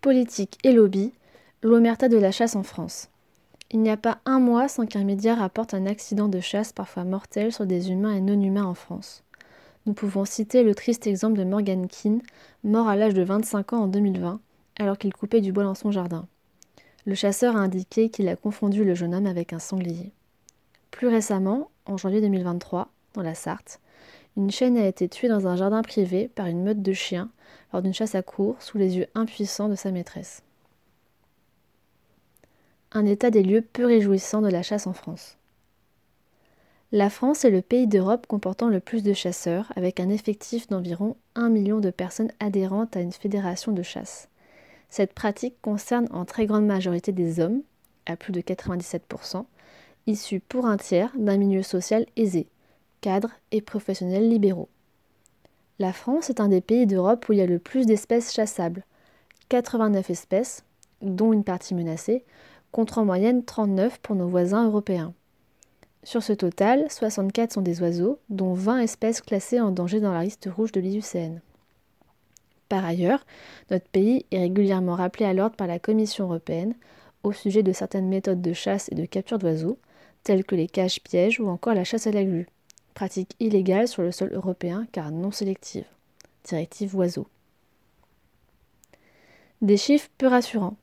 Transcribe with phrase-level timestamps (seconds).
[0.00, 1.12] politique et lobby,
[1.62, 3.08] l'omerta de la chasse en France.
[3.70, 7.04] Il n'y a pas un mois sans qu'un média rapporte un accident de chasse parfois
[7.04, 9.22] mortel sur des humains et non-humains en France.
[9.86, 12.22] Nous pouvons citer le triste exemple de Morgan Keane,
[12.64, 14.40] mort à l'âge de 25 ans en 2020,
[14.78, 16.26] alors qu'il coupait du bois dans son jardin.
[17.04, 20.12] Le chasseur a indiqué qu'il a confondu le jeune homme avec un sanglier.
[20.90, 23.80] Plus récemment, en janvier 2023, dans la Sarthe,
[24.36, 27.30] une chaîne a été tuée dans un jardin privé par une meute de chiens
[27.72, 30.42] lors d'une chasse à cour sous les yeux impuissants de sa maîtresse.
[32.92, 35.36] Un état des lieux peu réjouissant de la chasse en France.
[36.92, 41.16] La France est le pays d'Europe comportant le plus de chasseurs, avec un effectif d'environ
[41.36, 44.28] 1 million de personnes adhérentes à une fédération de chasse.
[44.88, 47.62] Cette pratique concerne en très grande majorité des hommes,
[48.06, 49.44] à plus de 97%,
[50.08, 52.48] issus pour un tiers d'un milieu social aisé,
[53.00, 54.68] cadres et professionnels libéraux.
[55.78, 58.84] La France est un des pays d'Europe où il y a le plus d'espèces chassables,
[59.48, 60.64] 89 espèces,
[61.00, 62.24] dont une partie menacée,
[62.72, 65.14] contre en moyenne 39 pour nos voisins européens.
[66.02, 70.24] Sur ce total, 64 sont des oiseaux, dont 20 espèces classées en danger dans la
[70.24, 71.40] liste rouge de l'IUCN.
[72.68, 73.26] Par ailleurs,
[73.70, 76.74] notre pays est régulièrement rappelé à l'ordre par la Commission européenne
[77.22, 79.78] au sujet de certaines méthodes de chasse et de capture d'oiseaux,
[80.22, 82.46] telles que les cages-pièges ou encore la chasse à la glu,
[83.00, 85.86] pratique illégale sur le sol européen car non sélective.
[86.44, 87.28] Directive oiseaux.
[89.62, 90.76] Des chiffres peu rassurants.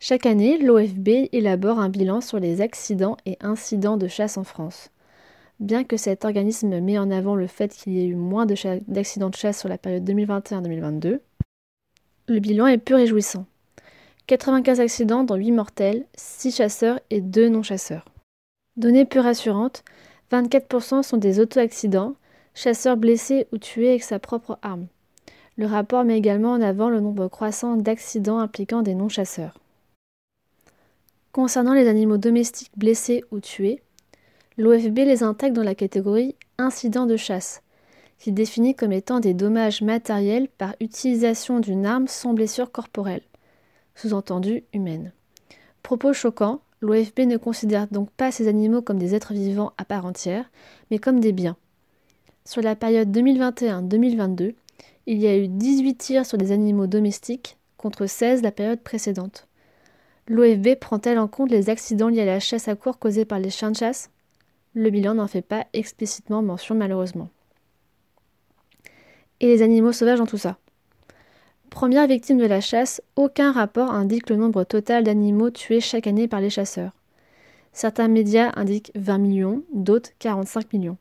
[0.00, 4.90] Chaque année, l'OFB élabore un bilan sur les accidents et incidents de chasse en France.
[5.60, 9.30] Bien que cet organisme met en avant le fait qu'il y ait eu moins d'accidents
[9.30, 11.20] de chasse sur la période 2021-2022,
[12.26, 13.46] le bilan est peu réjouissant.
[14.26, 18.06] 95 accidents dont 8 mortels, 6 chasseurs et 2 non-chasseurs.
[18.76, 19.84] Données peu rassurantes,
[20.30, 22.14] 24% sont des auto-accidents,
[22.54, 24.86] chasseurs blessés ou tués avec sa propre arme.
[25.56, 29.58] Le rapport met également en avant le nombre croissant d'accidents impliquant des non-chasseurs.
[31.32, 33.82] Concernant les animaux domestiques blessés ou tués,
[34.56, 37.62] l'OFB les intègre dans la catégorie incidents de chasse,
[38.18, 43.22] qui définit comme étant des dommages matériels par utilisation d'une arme sans blessure corporelle,
[43.94, 45.12] sous-entendu humaine.
[45.82, 50.06] Propos choquant, l'OFB ne considère donc pas ces animaux comme des êtres vivants à part
[50.06, 50.50] entière,
[50.90, 51.56] mais comme des biens.
[52.44, 54.54] Sur la période 2021-2022,
[55.06, 59.46] il y a eu 18 tirs sur des animaux domestiques contre 16 la période précédente.
[60.28, 63.50] L'OFB prend-elle en compte les accidents liés à la chasse à cour causés par les
[63.50, 64.10] chiens de chasse?
[64.74, 67.28] Le bilan n'en fait pas explicitement mention malheureusement.
[69.40, 70.58] Et les animaux sauvages dans tout ça?
[71.70, 76.26] Première victime de la chasse, aucun rapport indique le nombre total d'animaux tués chaque année
[76.26, 76.92] par les chasseurs.
[77.72, 80.96] Certains médias indiquent 20 millions, d'autres 45 millions.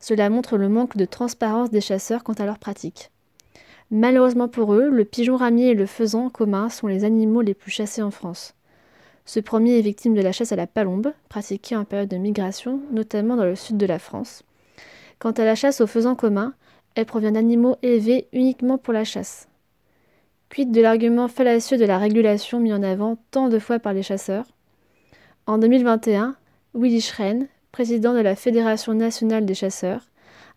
[0.00, 3.10] Cela montre le manque de transparence des chasseurs quant à leurs pratiques.
[3.90, 7.70] Malheureusement pour eux, le pigeon ramier et le faisan commun sont les animaux les plus
[7.70, 8.54] chassés en France.
[9.26, 12.80] Ce premier est victime de la chasse à la palombe, pratiquée en période de migration,
[12.90, 14.42] notamment dans le sud de la France.
[15.18, 16.54] Quant à la chasse au faisan commun,
[16.94, 19.48] elle provient d'animaux élevés uniquement pour la chasse.
[20.58, 24.44] De l'argument fallacieux de la régulation mis en avant tant de fois par les chasseurs
[25.46, 26.36] En 2021,
[26.74, 30.10] Willy Schren, président de la Fédération nationale des chasseurs,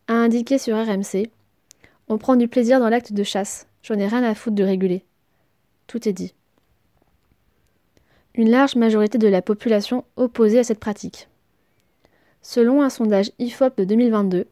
[0.07, 1.29] a indiqué sur RMC
[2.07, 3.67] on prend du plaisir dans l'acte de chasse.
[3.81, 5.03] J'en ai rien à foutre de réguler.
[5.87, 6.33] Tout est dit.
[8.35, 11.29] Une large majorité de la population opposée à cette pratique.
[12.41, 14.45] Selon un sondage IFOP de 2022,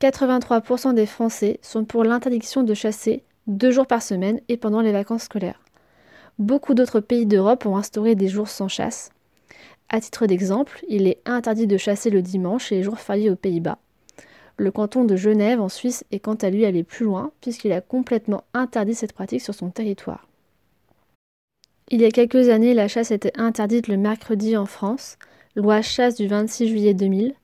[0.00, 4.92] 83% des Français sont pour l'interdiction de chasser deux jours par semaine et pendant les
[4.92, 5.60] vacances scolaires.
[6.38, 9.10] Beaucoup d'autres pays d'Europe ont instauré des jours sans chasse.
[9.88, 13.36] À titre d'exemple, il est interdit de chasser le dimanche et les jours fériés aux
[13.36, 13.78] Pays-Bas.
[14.56, 17.80] Le canton de Genève en Suisse est quant à lui allé plus loin puisqu'il a
[17.80, 20.28] complètement interdit cette pratique sur son territoire.
[21.88, 25.18] Il y a quelques années, la chasse était interdite le mercredi en France,
[25.56, 27.34] loi chasse du 26 juillet 2000,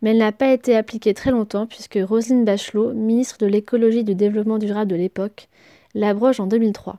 [0.00, 4.04] mais elle n'a pas été appliquée très longtemps puisque Roselyne Bachelot, ministre de l'écologie et
[4.04, 5.48] du développement durable de l'époque,
[5.94, 6.98] l'abroge en 2003.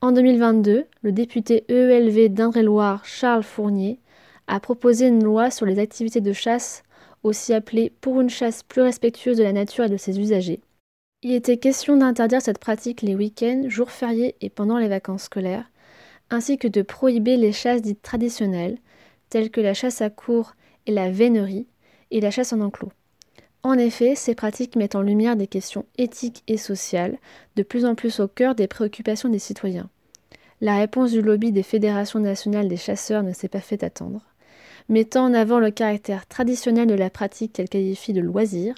[0.00, 4.00] En 2022, le député EELV d'Indre-et-Loire Charles Fournier
[4.46, 6.82] a proposé une loi sur les activités de chasse
[7.22, 10.60] aussi appelée pour une chasse plus respectueuse de la nature et de ses usagers.
[11.22, 15.70] Il était question d'interdire cette pratique les week-ends, jours fériés et pendant les vacances scolaires,
[16.28, 18.76] ainsi que de prohiber les chasses dites traditionnelles,
[19.30, 20.54] telles que la chasse à cour
[20.86, 21.66] et la vénerie,
[22.14, 22.92] et la chasse en enclos.
[23.64, 27.18] En effet, ces pratiques mettent en lumière des questions éthiques et sociales,
[27.56, 29.90] de plus en plus au cœur des préoccupations des citoyens.
[30.60, 34.20] La réponse du lobby des fédérations nationales des chasseurs ne s'est pas fait attendre.
[34.88, 38.74] Mettant en avant le caractère traditionnel de la pratique qu'elle qualifie de loisir,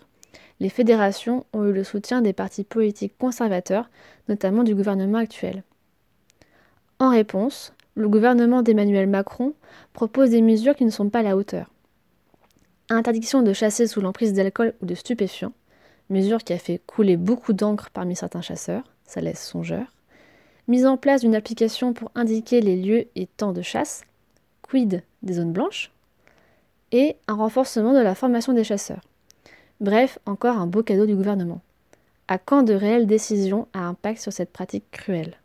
[0.60, 3.90] les fédérations ont eu le soutien des partis politiques conservateurs,
[4.28, 5.62] notamment du gouvernement actuel.
[6.98, 9.52] En réponse, le gouvernement d'Emmanuel Macron
[9.92, 11.70] propose des mesures qui ne sont pas à la hauteur.
[12.88, 15.52] Interdiction de chasser sous l'emprise d'alcool ou de stupéfiants,
[16.08, 19.86] mesure qui a fait couler beaucoup d'encre parmi certains chasseurs, ça laisse songeur.
[20.68, 24.02] Mise en place d'une application pour indiquer les lieux et temps de chasse,
[24.62, 25.90] quid des zones blanches,
[26.92, 29.02] et un renforcement de la formation des chasseurs.
[29.80, 31.62] Bref, encore un beau cadeau du gouvernement.
[32.28, 35.36] À quand de réelles décisions à impact sur cette pratique cruelle?